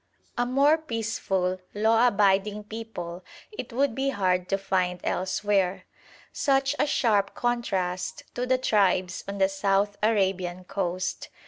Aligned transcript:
A 0.35 0.47
more 0.47 0.79
peaceful, 0.79 1.59
law 1.75 2.07
abiding 2.07 2.63
people 2.63 3.23
it 3.51 3.71
would 3.71 3.93
be 3.93 4.09
hard 4.09 4.49
to 4.49 4.57
find 4.57 4.99
elsewhere 5.03 5.85
such 6.33 6.75
a 6.79 6.87
sharp 6.87 7.35
contrast 7.35 8.23
to 8.33 8.47
the 8.47 8.57
tribes 8.57 9.23
on 9.27 9.37
the 9.37 9.47
South 9.47 9.97
Arabian 10.01 10.63
coast. 10.63 11.29